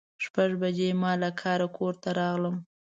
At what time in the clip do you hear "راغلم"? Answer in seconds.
2.19-2.55